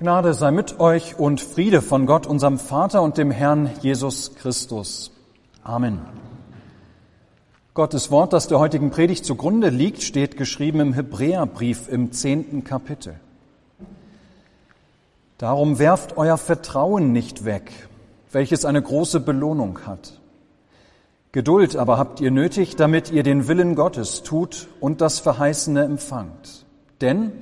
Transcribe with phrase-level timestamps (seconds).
[0.00, 5.10] Gnade sei mit euch und Friede von Gott, unserem Vater und dem Herrn Jesus Christus.
[5.64, 5.98] Amen.
[7.74, 13.18] Gottes Wort, das der heutigen Predigt zugrunde liegt, steht geschrieben im Hebräerbrief im zehnten Kapitel.
[15.36, 17.72] Darum werft euer Vertrauen nicht weg,
[18.30, 20.20] welches eine große Belohnung hat.
[21.32, 26.66] Geduld aber habt ihr nötig, damit ihr den Willen Gottes tut und das Verheißene empfangt.
[27.00, 27.32] Denn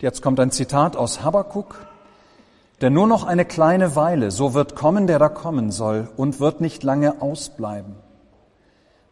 [0.00, 1.86] Jetzt kommt ein Zitat aus Habakkuk.
[2.80, 6.62] Denn nur noch eine kleine Weile, so wird kommen, der da kommen soll, und wird
[6.62, 7.96] nicht lange ausbleiben.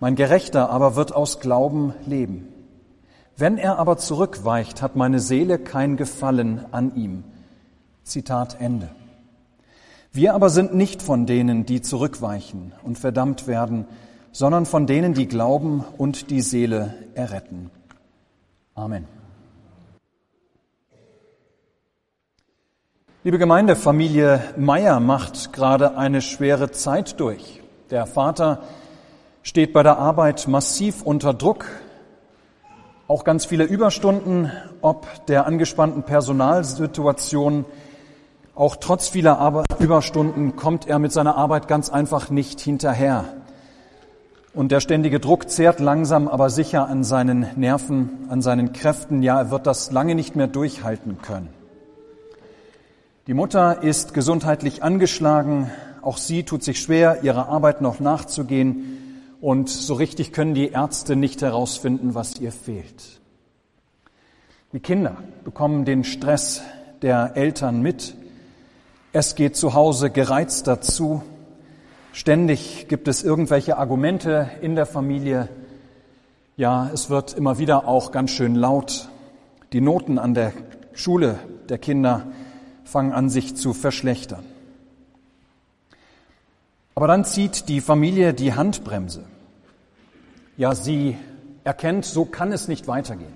[0.00, 2.48] Mein Gerechter aber wird aus Glauben leben.
[3.36, 7.24] Wenn er aber zurückweicht, hat meine Seele kein Gefallen an ihm.
[8.04, 8.88] Zitat Ende.
[10.12, 13.84] Wir aber sind nicht von denen, die zurückweichen und verdammt werden,
[14.32, 17.70] sondern von denen, die glauben und die Seele erretten.
[18.74, 19.17] Amen.
[23.24, 27.60] Liebe Gemeinde, Familie Meier macht gerade eine schwere Zeit durch.
[27.90, 28.60] Der Vater
[29.42, 31.66] steht bei der Arbeit massiv unter Druck.
[33.08, 34.52] Auch ganz viele Überstunden,
[34.82, 37.64] ob der angespannten Personalsituation.
[38.54, 43.24] Auch trotz vieler Überstunden kommt er mit seiner Arbeit ganz einfach nicht hinterher.
[44.54, 49.24] Und der ständige Druck zehrt langsam, aber sicher an seinen Nerven, an seinen Kräften.
[49.24, 51.57] Ja, er wird das lange nicht mehr durchhalten können.
[53.28, 55.70] Die Mutter ist gesundheitlich angeschlagen.
[56.00, 59.34] Auch sie tut sich schwer, ihrer Arbeit noch nachzugehen.
[59.42, 63.20] Und so richtig können die Ärzte nicht herausfinden, was ihr fehlt.
[64.72, 66.62] Die Kinder bekommen den Stress
[67.02, 68.14] der Eltern mit.
[69.12, 71.22] Es geht zu Hause gereizt dazu.
[72.12, 75.50] Ständig gibt es irgendwelche Argumente in der Familie.
[76.56, 79.10] Ja, es wird immer wieder auch ganz schön laut.
[79.74, 80.54] Die Noten an der
[80.94, 82.24] Schule der Kinder
[82.88, 84.44] fangen an, sich zu verschlechtern.
[86.94, 89.24] Aber dann zieht die Familie die Handbremse.
[90.56, 91.16] Ja, sie
[91.62, 93.34] erkennt, so kann es nicht weitergehen.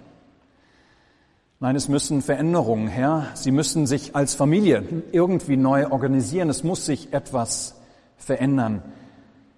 [1.60, 3.28] Nein, es müssen Veränderungen her.
[3.34, 6.50] Sie müssen sich als Familie irgendwie neu organisieren.
[6.50, 7.76] Es muss sich etwas
[8.16, 8.82] verändern.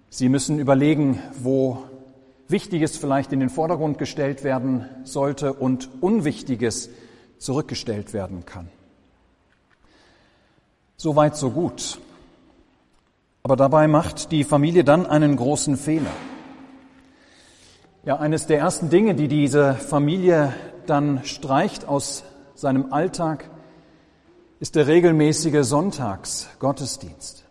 [0.09, 1.83] Sie müssen überlegen, wo
[2.47, 6.91] Wichtiges vielleicht in den Vordergrund gestellt werden sollte und Unwichtiges
[7.39, 8.69] zurückgestellt werden kann.
[10.97, 11.99] So weit, so gut.
[13.43, 16.11] Aber dabei macht die Familie dann einen großen Fehler.
[18.05, 20.53] Ja, eines der ersten Dinge, die diese Familie
[20.87, 22.23] dann streicht aus
[22.53, 23.49] seinem Alltag,
[24.59, 27.43] ist der regelmäßige Sonntagsgottesdienst.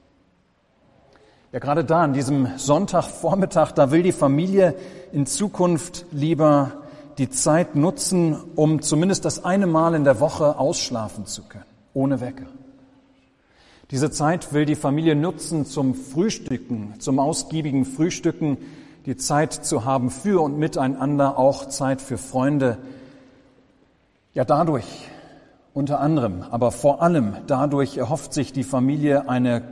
[1.53, 4.75] Ja, gerade da, an diesem Sonntagvormittag, da will die Familie
[5.13, 6.73] in Zukunft lieber
[7.19, 12.21] die Zeit nutzen, um zumindest das eine Mal in der Woche ausschlafen zu können, ohne
[12.21, 12.47] Wecker.
[13.91, 18.57] Diese Zeit will die Familie nutzen zum Frühstücken, zum ausgiebigen Frühstücken,
[19.05, 22.79] die Zeit zu haben für und miteinander, auch Zeit für Freunde.
[24.33, 24.87] Ja, dadurch
[25.75, 29.63] unter anderem, aber vor allem dadurch erhofft sich die Familie eine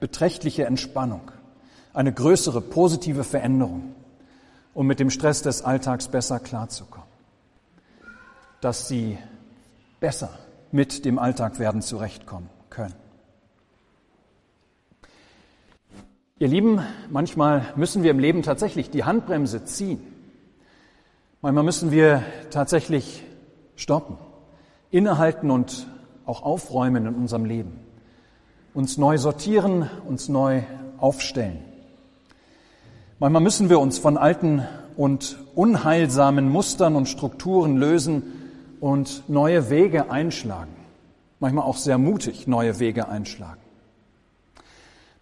[0.00, 1.30] beträchtliche Entspannung,
[1.94, 3.94] eine größere positive Veränderung,
[4.74, 7.08] um mit dem Stress des Alltags besser klarzukommen.
[8.60, 9.18] Dass sie
[10.00, 10.30] besser
[10.72, 13.01] mit dem Alltag werden zurechtkommen können.
[16.42, 20.00] Ihr Lieben, manchmal müssen wir im Leben tatsächlich die Handbremse ziehen.
[21.40, 23.22] Manchmal müssen wir tatsächlich
[23.76, 24.16] stoppen,
[24.90, 25.86] innehalten und
[26.26, 27.78] auch aufräumen in unserem Leben,
[28.74, 30.64] uns neu sortieren, uns neu
[30.98, 31.60] aufstellen.
[33.20, 34.66] Manchmal müssen wir uns von alten
[34.96, 38.24] und unheilsamen Mustern und Strukturen lösen
[38.80, 40.74] und neue Wege einschlagen.
[41.38, 43.61] Manchmal auch sehr mutig neue Wege einschlagen.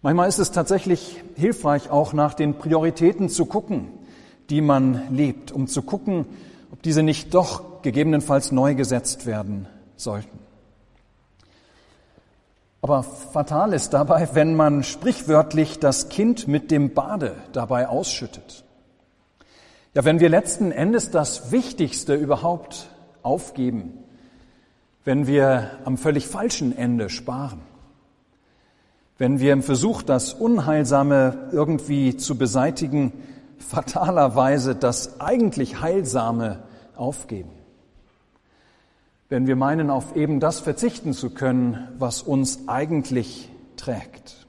[0.03, 3.89] Manchmal ist es tatsächlich hilfreich, auch nach den Prioritäten zu gucken,
[4.49, 6.25] die man lebt, um zu gucken,
[6.71, 10.39] ob diese nicht doch gegebenenfalls neu gesetzt werden sollten.
[12.81, 18.63] Aber fatal ist dabei, wenn man sprichwörtlich das Kind mit dem Bade dabei ausschüttet.
[19.93, 22.89] Ja, wenn wir letzten Endes das Wichtigste überhaupt
[23.21, 23.99] aufgeben,
[25.03, 27.61] wenn wir am völlig falschen Ende sparen
[29.21, 33.13] wenn wir im Versuch, das Unheilsame irgendwie zu beseitigen,
[33.59, 36.63] fatalerweise das eigentlich Heilsame
[36.95, 37.51] aufgeben.
[39.29, 44.47] Wenn wir meinen, auf eben das verzichten zu können, was uns eigentlich trägt.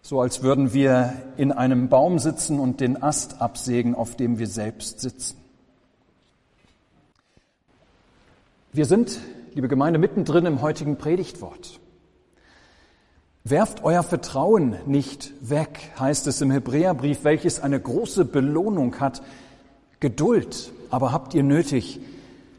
[0.00, 4.46] So als würden wir in einem Baum sitzen und den Ast absägen, auf dem wir
[4.46, 5.36] selbst sitzen.
[8.72, 9.20] Wir sind
[9.52, 11.79] liebe Gemeinde, mittendrin im heutigen Predigtwort.
[13.44, 19.22] Werft euer Vertrauen nicht weg, heißt es im Hebräerbrief, welches eine große Belohnung hat.
[19.98, 22.00] Geduld aber habt ihr nötig,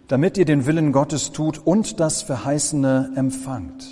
[0.08, 3.88] damit ihr den Willen Gottes tut und das Verheißene empfangt.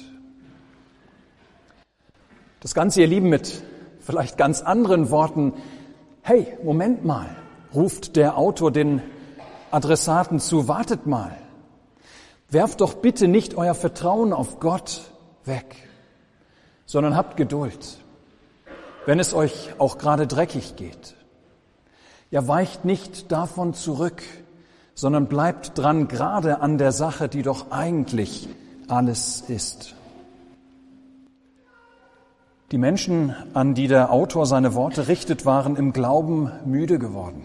[2.59, 3.62] Das Ganze, ihr Lieben, mit
[4.00, 5.53] vielleicht ganz anderen Worten.
[6.24, 7.30] Hey, Moment mal,
[7.74, 9.01] ruft der Autor den
[9.71, 11.38] Adressaten zu, wartet mal.
[12.50, 15.12] Werft doch bitte nicht euer Vertrauen auf Gott
[15.45, 15.88] weg,
[16.89, 18.00] sondern habt Geduld,
[19.06, 21.13] wenn es euch auch gerade dreckig geht.
[22.31, 24.24] Ja, weicht nicht davon zurück,
[24.95, 28.50] sondern bleibt dran gerade an der Sache, die doch eigentlich
[28.88, 29.94] alles ist.
[32.71, 37.44] Die Menschen, an die der Autor seine Worte richtet, waren im Glauben müde geworden.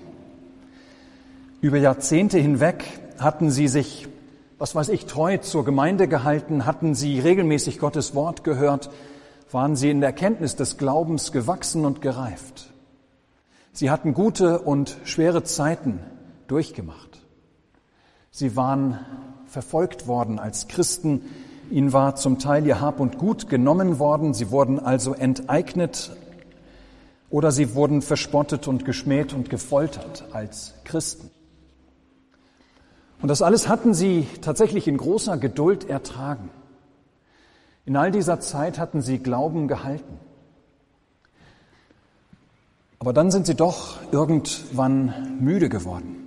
[1.60, 2.82] Über Jahrzehnte hinweg
[3.18, 4.08] hatten sie sich
[4.56, 8.88] was weiß ich, treu zur Gemeinde gehalten, hatten sie regelmäßig Gottes Wort gehört,
[9.50, 12.72] waren sie in der Erkenntnis des Glaubens gewachsen und gereift.
[13.72, 16.00] Sie hatten gute und schwere Zeiten
[16.46, 17.20] durchgemacht.
[18.30, 18.98] Sie waren
[19.46, 21.22] verfolgt worden als Christen.
[21.70, 24.34] Ihnen war zum Teil ihr Hab und Gut genommen worden.
[24.34, 26.10] Sie wurden also enteignet
[27.30, 31.30] oder sie wurden verspottet und geschmäht und gefoltert als Christen.
[33.20, 36.50] Und das alles hatten sie tatsächlich in großer Geduld ertragen.
[37.86, 40.18] In all dieser Zeit hatten sie Glauben gehalten.
[42.98, 46.24] Aber dann sind sie doch irgendwann müde geworden.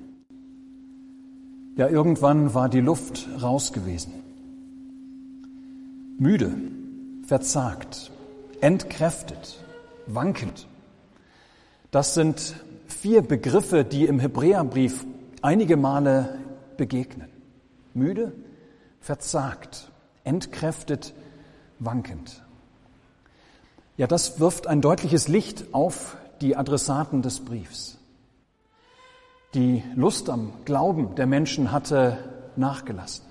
[1.75, 4.13] Ja, irgendwann war die Luft raus gewesen.
[6.19, 6.51] Müde,
[7.25, 8.11] verzagt,
[8.61, 9.63] entkräftet,
[10.05, 10.67] wankend.
[11.91, 12.55] Das sind
[12.87, 15.05] vier Begriffe, die im Hebräerbrief
[15.41, 16.39] einige Male
[16.77, 17.29] begegnen.
[17.93, 18.33] Müde,
[18.99, 19.91] verzagt,
[20.23, 21.13] entkräftet,
[21.79, 22.43] wankend.
[23.97, 27.97] Ja, das wirft ein deutliches Licht auf die Adressaten des Briefs.
[29.53, 32.17] Die Lust am Glauben der Menschen hatte
[32.55, 33.25] nachgelassen.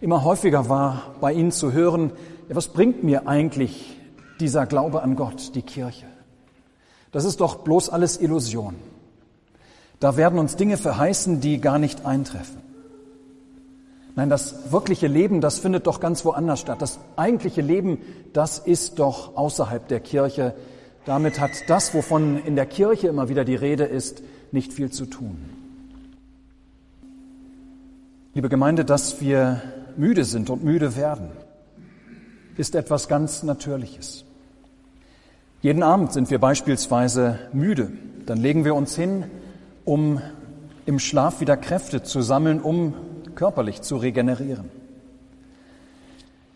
[0.00, 2.12] Immer häufiger war bei ihnen zu hören,
[2.48, 3.98] ja, was bringt mir eigentlich
[4.40, 6.06] dieser Glaube an Gott, die Kirche?
[7.12, 8.76] Das ist doch bloß alles Illusion.
[9.98, 12.69] Da werden uns Dinge verheißen, die gar nicht eintreffen.
[14.20, 16.82] Nein, das wirkliche Leben, das findet doch ganz woanders statt.
[16.82, 17.96] Das eigentliche Leben,
[18.34, 20.52] das ist doch außerhalb der Kirche.
[21.06, 24.22] Damit hat das, wovon in der Kirche immer wieder die Rede ist,
[24.52, 25.38] nicht viel zu tun.
[28.34, 29.62] Liebe Gemeinde, dass wir
[29.96, 31.30] müde sind und müde werden,
[32.58, 34.26] ist etwas ganz Natürliches.
[35.62, 37.90] Jeden Abend sind wir beispielsweise müde.
[38.26, 39.24] Dann legen wir uns hin,
[39.86, 40.20] um
[40.84, 42.92] im Schlaf wieder Kräfte zu sammeln, um
[43.34, 44.70] körperlich zu regenerieren.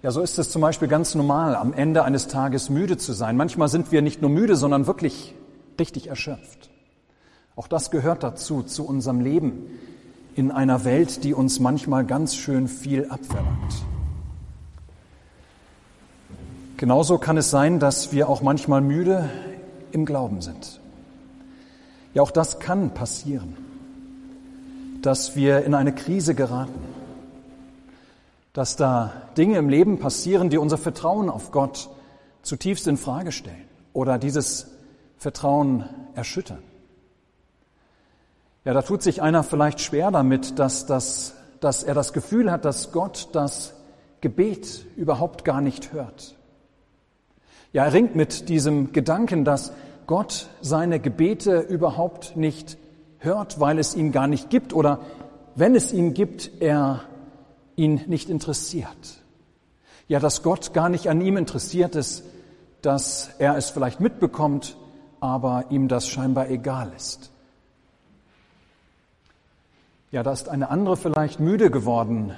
[0.03, 3.37] Ja, so ist es zum Beispiel ganz normal, am Ende eines Tages müde zu sein.
[3.37, 5.35] Manchmal sind wir nicht nur müde, sondern wirklich
[5.81, 6.71] richtig erschöpft.
[7.57, 9.67] Auch das gehört dazu, zu unserem Leben
[10.35, 13.85] in einer Welt, die uns manchmal ganz schön viel abverlangt.
[16.77, 19.31] Genauso kann es sein, dass wir auch manchmal müde
[19.93, 20.81] im Glauben sind.
[22.13, 23.57] Ja, auch das kann passieren,
[25.05, 26.81] dass wir in eine Krise geraten,
[28.55, 31.91] dass da Dinge im Leben passieren, die unser Vertrauen auf Gott
[32.43, 34.69] zutiefst in Frage stellen oder dieses
[35.19, 36.63] Vertrauen erschüttern.
[38.65, 42.65] Ja, da tut sich einer vielleicht schwer damit, dass, das, dass er das Gefühl hat,
[42.65, 43.75] dass Gott das
[44.23, 46.35] Gebet überhaupt gar nicht hört.
[47.75, 49.73] Ja, er ringt mit diesem Gedanken, dass
[50.07, 52.79] Gott seine Gebete überhaupt nicht
[53.25, 55.01] hört, weil es ihn gar nicht gibt oder
[55.55, 57.03] wenn es ihn gibt, er
[57.77, 59.23] ihn nicht interessiert.
[60.09, 62.25] Ja, dass Gott gar nicht an ihm interessiert ist,
[62.83, 64.77] dass er es vielleicht mitbekommt,
[65.21, 67.31] aber ihm das scheinbar egal ist.
[70.11, 72.33] Ja, da ist eine andere vielleicht müde geworden,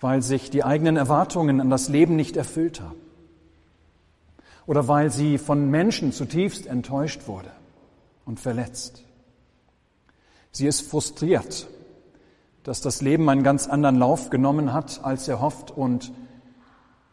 [0.00, 3.02] weil sich die eigenen Erwartungen an das Leben nicht erfüllt haben
[4.66, 7.50] oder weil sie von Menschen zutiefst enttäuscht wurde
[8.24, 9.02] und verletzt.
[10.52, 11.66] Sie ist frustriert,
[12.62, 16.12] dass das Leben einen ganz anderen Lauf genommen hat, als er hofft und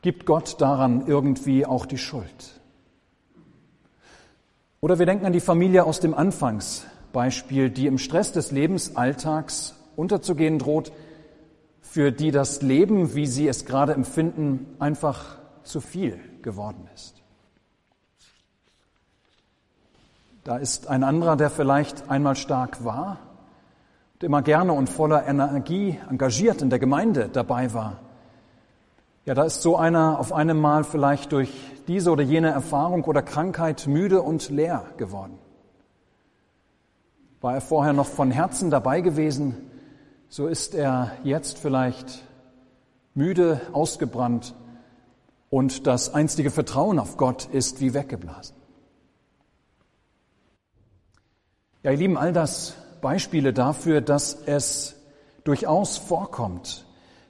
[0.02, 2.62] gibt Gott daran irgendwie auch die Schuld.
[4.82, 10.60] Oder wir denken an die Familie aus dem Anfangsbeispiel, die im Stress des Lebensalltags unterzugehen
[10.60, 10.92] droht,
[11.82, 17.16] für die das Leben, wie sie es gerade empfinden, einfach zu viel geworden ist.
[20.44, 23.29] Da ist ein anderer, der vielleicht einmal stark war
[24.20, 28.02] und immer gerne und voller Energie engagiert in der Gemeinde dabei war.
[29.24, 31.50] Ja, da ist so einer auf einem Mal vielleicht durch
[31.88, 35.40] diese oder jene Erfahrung oder Krankheit müde und leer geworden.
[37.40, 39.56] War er vorher noch von Herzen dabei gewesen,
[40.28, 42.22] so ist er jetzt vielleicht
[43.14, 44.54] müde, ausgebrannt
[45.50, 48.58] und das einstige Vertrauen auf Gott ist wie weggeblasen.
[51.84, 54.96] Ja, ihr Lieben, all das Beispiele dafür, dass es
[55.44, 56.86] durchaus vorkommt,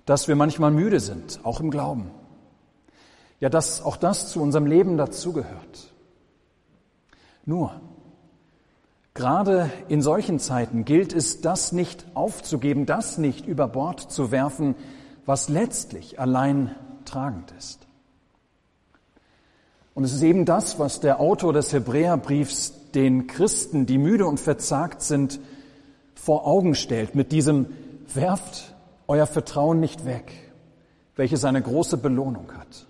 [0.06, 2.12] dass wir manchmal müde sind, auch im Glauben.
[3.40, 5.94] Ja, dass auch das zu unserem Leben dazugehört.
[7.46, 7.80] Nur,
[9.14, 14.76] gerade in solchen Zeiten gilt es, das nicht aufzugeben, das nicht über Bord zu werfen,
[15.26, 17.88] was letztlich allein tragend ist.
[19.94, 24.40] Und es ist eben das, was der Autor des Hebräerbriefs den Christen, die müde und
[24.40, 25.40] verzagt sind,
[26.20, 27.68] vor Augen stellt mit diesem
[28.14, 28.76] Werft
[29.08, 30.32] euer Vertrauen nicht weg,
[31.16, 32.86] welches eine große Belohnung hat.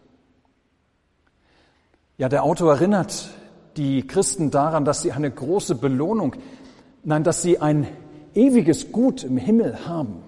[2.17, 3.29] Ja, der Autor erinnert
[3.77, 6.35] die Christen daran, dass sie eine große Belohnung,
[7.03, 7.87] nein, dass sie ein
[8.33, 10.23] ewiges Gut im Himmel haben,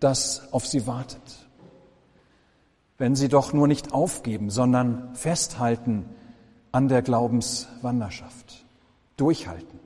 [0.00, 1.20] das auf sie wartet.
[2.98, 6.06] Wenn sie doch nur nicht aufgeben, sondern festhalten
[6.70, 8.64] an der Glaubenswanderschaft,
[9.16, 9.81] durchhalten.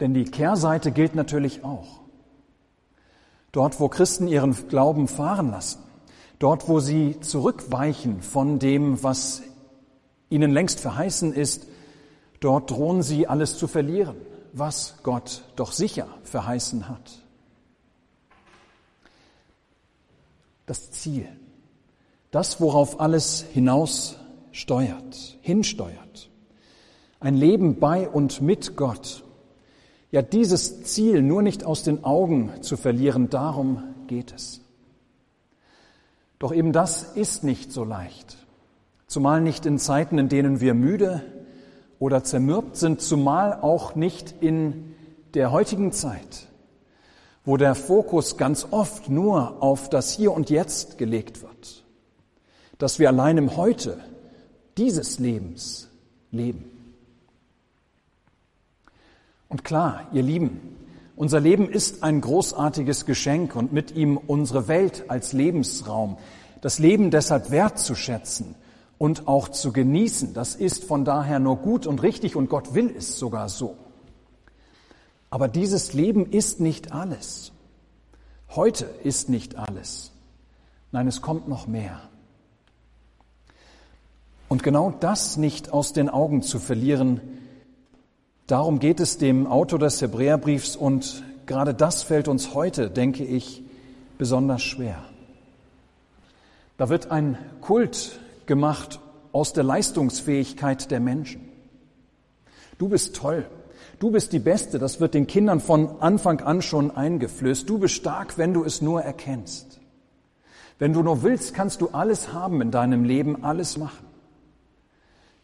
[0.00, 2.00] Denn die Kehrseite gilt natürlich auch.
[3.52, 5.80] Dort, wo Christen ihren Glauben fahren lassen,
[6.38, 9.42] dort, wo sie zurückweichen von dem, was
[10.30, 11.66] ihnen längst verheißen ist,
[12.40, 14.16] dort drohen sie alles zu verlieren,
[14.52, 17.18] was Gott doch sicher verheißen hat.
[20.66, 21.28] Das Ziel,
[22.30, 24.16] das, worauf alles hinaus
[24.52, 26.30] steuert, hinsteuert,
[27.18, 29.24] ein Leben bei und mit Gott,
[30.10, 34.60] ja, dieses Ziel nur nicht aus den Augen zu verlieren, darum geht es.
[36.38, 38.36] Doch eben das ist nicht so leicht,
[39.06, 41.22] zumal nicht in Zeiten, in denen wir müde
[41.98, 44.94] oder zermürbt sind, zumal auch nicht in
[45.34, 46.48] der heutigen Zeit,
[47.44, 51.84] wo der Fokus ganz oft nur auf das Hier und Jetzt gelegt wird,
[52.78, 53.98] dass wir allein im Heute
[54.76, 55.88] dieses Lebens
[56.30, 56.79] leben.
[59.50, 60.60] Und klar, ihr Lieben,
[61.16, 66.16] unser Leben ist ein großartiges Geschenk und mit ihm unsere Welt als Lebensraum.
[66.60, 68.54] Das Leben deshalb wertzuschätzen
[68.96, 72.94] und auch zu genießen, das ist von daher nur gut und richtig und Gott will
[72.96, 73.76] es sogar so.
[75.30, 77.52] Aber dieses Leben ist nicht alles.
[78.54, 80.12] Heute ist nicht alles.
[80.92, 82.00] Nein, es kommt noch mehr.
[84.48, 87.20] Und genau das nicht aus den Augen zu verlieren,
[88.50, 93.62] Darum geht es dem Autor des Hebräerbriefs und gerade das fällt uns heute, denke ich,
[94.18, 95.04] besonders schwer.
[96.76, 98.98] Da wird ein Kult gemacht
[99.30, 101.48] aus der Leistungsfähigkeit der Menschen.
[102.76, 103.46] Du bist toll.
[104.00, 104.80] Du bist die Beste.
[104.80, 107.70] Das wird den Kindern von Anfang an schon eingeflößt.
[107.70, 109.78] Du bist stark, wenn du es nur erkennst.
[110.80, 114.06] Wenn du nur willst, kannst du alles haben in deinem Leben, alles machen.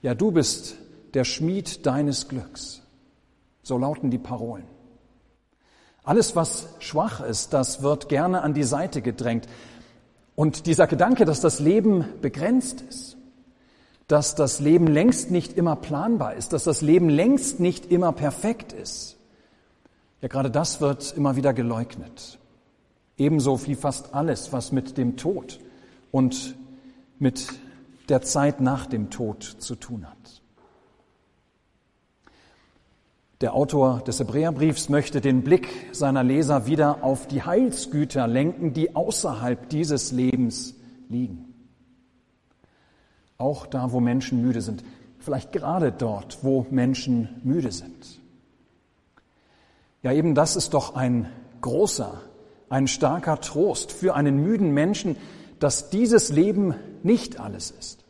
[0.03, 0.75] Ja, du bist
[1.15, 2.83] der Schmied deines Glücks.
[3.67, 4.63] So lauten die Parolen.
[6.05, 9.49] Alles, was schwach ist, das wird gerne an die Seite gedrängt.
[10.37, 13.17] Und dieser Gedanke, dass das Leben begrenzt ist,
[14.07, 18.73] dass das Leben längst nicht immer planbar ist, dass das Leben längst nicht immer perfekt
[18.73, 19.17] ist,
[20.23, 22.39] ja gerade das wird immer wieder geleugnet.
[23.19, 25.59] Ebenso wie fast alles, was mit dem Tod
[26.13, 26.55] und
[27.19, 27.49] mit
[28.09, 30.43] der Zeit nach dem Tod zu tun hat.
[33.43, 38.97] Der Autor des Hebräerbriefs möchte den Blick seiner Leser wieder auf die Heilsgüter lenken, die
[38.97, 40.75] außerhalb dieses Lebens
[41.11, 41.53] liegen.
[43.37, 44.83] Auch da, wo Menschen müde sind.
[45.19, 48.21] Vielleicht gerade dort, wo Menschen müde sind.
[50.03, 51.29] Ja, eben das ist doch ein
[51.61, 52.23] großer,
[52.71, 55.17] ein starker Trost für einen müden Menschen,
[55.59, 58.05] dass dieses Leben nicht alles ist.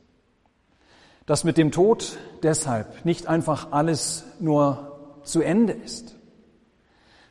[1.24, 4.95] Dass mit dem Tod deshalb nicht einfach alles nur
[5.26, 6.14] zu Ende ist.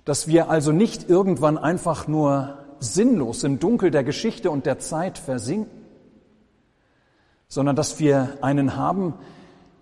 [0.03, 5.17] Dass wir also nicht irgendwann einfach nur sinnlos im Dunkel der Geschichte und der Zeit
[5.17, 5.85] versinken,
[7.47, 9.13] sondern dass wir einen haben,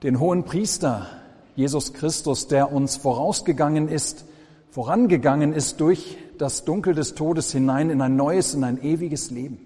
[0.04, 1.08] den hohen Priester,
[1.56, 4.26] Jesus Christus, der uns vorausgegangen ist,
[4.70, 9.60] vorangegangen ist durch das Dunkel des Todes hinein in ein neues, in ein ewiges Leben,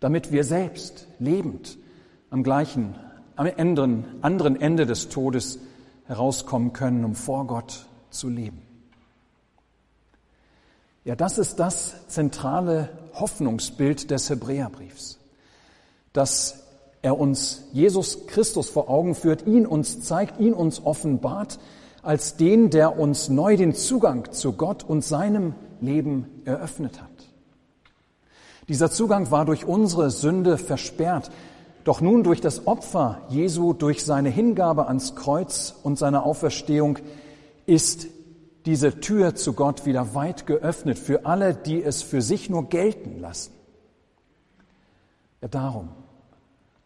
[0.00, 1.78] damit wir selbst lebend
[2.30, 2.94] am gleichen,
[3.36, 3.48] am
[4.22, 5.58] anderen Ende des Todes
[6.06, 8.62] herauskommen können, um vor Gott zu leben.
[11.04, 15.18] Ja, das ist das zentrale Hoffnungsbild des Hebräerbriefs,
[16.12, 16.62] dass
[17.02, 21.58] er uns Jesus Christus vor Augen führt, ihn uns zeigt, ihn uns offenbart
[22.02, 27.10] als den, der uns neu den Zugang zu Gott und seinem Leben eröffnet hat.
[28.68, 31.30] Dieser Zugang war durch unsere Sünde versperrt,
[31.84, 36.98] doch nun durch das Opfer Jesu, durch seine Hingabe ans Kreuz und seine Auferstehung
[37.66, 38.06] ist
[38.66, 43.20] diese Tür zu Gott wieder weit geöffnet für alle, die es für sich nur gelten
[43.20, 43.52] lassen.
[45.40, 45.88] Ja, darum,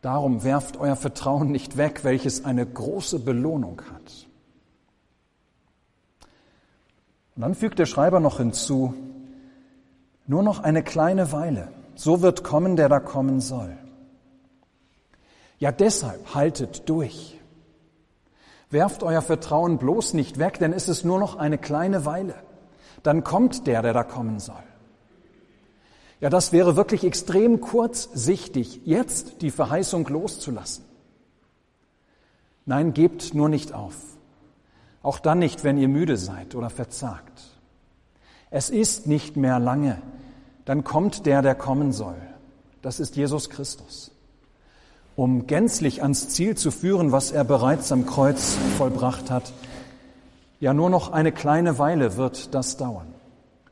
[0.00, 4.26] darum werft euer Vertrauen nicht weg, welches eine große Belohnung hat.
[7.34, 8.94] Und dann fügt der Schreiber noch hinzu,
[10.26, 13.76] nur noch eine kleine Weile, so wird kommen, der da kommen soll.
[15.58, 17.40] Ja, deshalb haltet durch.
[18.70, 22.34] Werft euer Vertrauen bloß nicht weg, denn es ist nur noch eine kleine Weile.
[23.02, 24.62] Dann kommt der, der da kommen soll.
[26.20, 30.84] Ja, das wäre wirklich extrem kurzsichtig, jetzt die Verheißung loszulassen.
[32.64, 33.94] Nein, gebt nur nicht auf.
[35.02, 37.44] Auch dann nicht, wenn ihr müde seid oder verzagt.
[38.50, 40.02] Es ist nicht mehr lange.
[40.64, 42.20] Dann kommt der, der kommen soll.
[42.82, 44.15] Das ist Jesus Christus
[45.16, 49.52] um gänzlich ans Ziel zu führen, was er bereits am Kreuz vollbracht hat.
[50.60, 53.08] Ja, nur noch eine kleine Weile wird das dauern,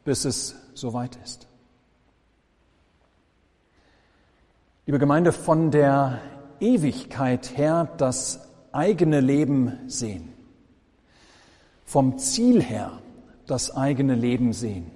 [0.04, 1.46] bis es soweit ist.
[4.86, 6.20] Liebe Gemeinde, von der
[6.60, 8.40] Ewigkeit her das
[8.72, 10.32] eigene Leben sehen.
[11.84, 12.92] Vom Ziel her
[13.46, 14.90] das eigene Leben sehen.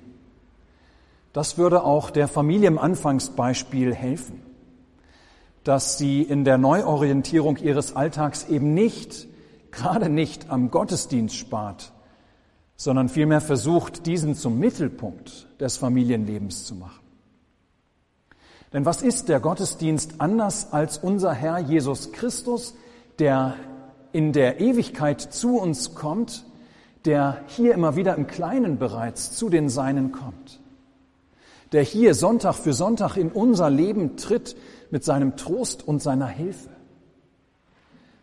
[1.35, 4.48] Das würde auch der Familie im Anfangsbeispiel helfen
[5.65, 9.27] dass sie in der Neuorientierung ihres Alltags eben nicht,
[9.71, 11.93] gerade nicht am Gottesdienst spart,
[12.77, 17.01] sondern vielmehr versucht, diesen zum Mittelpunkt des Familienlebens zu machen.
[18.73, 22.75] Denn was ist der Gottesdienst anders als unser Herr Jesus Christus,
[23.19, 23.55] der
[24.13, 26.45] in der Ewigkeit zu uns kommt,
[27.05, 30.61] der hier immer wieder im Kleinen bereits zu den Seinen kommt,
[31.73, 34.57] der hier Sonntag für Sonntag in unser Leben tritt,
[34.91, 36.71] mit seinem Trost und seiner Hilfe.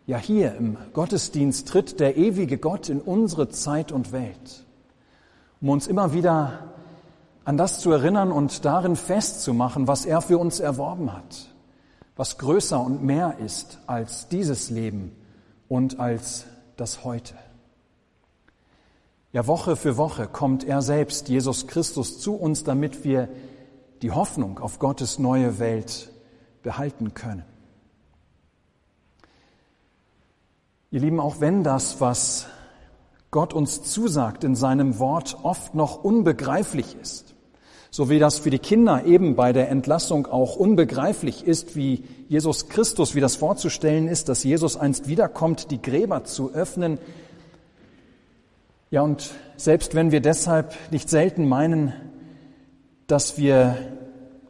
[0.07, 4.65] Ja, hier im Gottesdienst tritt der ewige Gott in unsere Zeit und Welt,
[5.61, 6.75] um uns immer wieder
[7.43, 11.53] an das zu erinnern und darin festzumachen, was er für uns erworben hat,
[12.15, 15.15] was größer und mehr ist als dieses Leben
[15.67, 16.45] und als
[16.77, 17.35] das Heute.
[19.31, 23.27] Ja, Woche für Woche kommt er selbst, Jesus Christus, zu uns, damit wir
[24.01, 26.11] die Hoffnung auf Gottes neue Welt
[26.65, 27.45] behalten können.
[30.89, 32.47] Ihr Lieben, auch wenn das, was
[33.29, 37.35] Gott uns zusagt in seinem Wort, oft noch unbegreiflich ist,
[37.91, 42.67] so wie das für die Kinder eben bei der Entlassung auch unbegreiflich ist, wie Jesus
[42.67, 46.97] Christus, wie das vorzustellen ist, dass Jesus einst wiederkommt, die Gräber zu öffnen.
[48.89, 51.93] Ja, und selbst wenn wir deshalb nicht selten meinen,
[53.05, 53.77] dass wir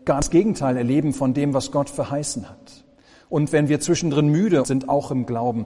[0.06, 2.84] gar das Gegenteil erleben von dem, was Gott verheißen hat.
[3.30, 5.66] Und wenn wir zwischendrin müde sind, auch im Glauben,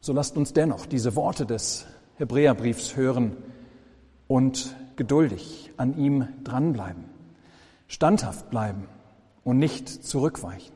[0.00, 3.36] so lasst uns dennoch diese Worte des Hebräerbriefs hören
[4.28, 7.04] und geduldig an ihm dranbleiben,
[7.88, 8.86] standhaft bleiben
[9.44, 10.74] und nicht zurückweichen.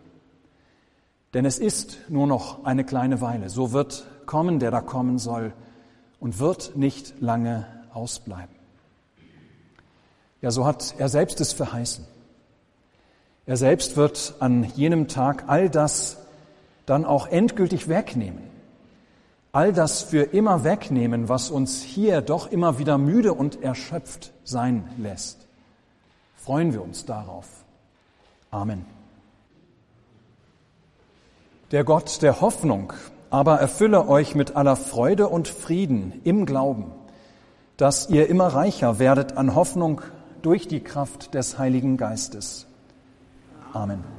[1.35, 3.51] Denn es ist nur noch eine kleine Weile.
[3.51, 5.53] So wird kommen, der da kommen soll
[6.19, 8.55] und wird nicht lange ausbleiben.
[10.40, 12.07] Ja, so hat er selbst es verheißen.
[13.46, 16.18] Er selbst wird an jenem Tag all das
[16.85, 18.42] dann auch endgültig wegnehmen.
[19.52, 24.88] All das für immer wegnehmen, was uns hier doch immer wieder müde und erschöpft sein
[24.98, 25.46] lässt.
[26.37, 27.46] Freuen wir uns darauf.
[28.50, 28.85] Amen.
[31.72, 32.92] Der Gott der Hoffnung
[33.30, 36.92] aber erfülle euch mit aller Freude und Frieden im Glauben,
[37.76, 40.00] dass ihr immer reicher werdet an Hoffnung
[40.42, 42.66] durch die Kraft des Heiligen Geistes.
[43.77, 44.15] Amen.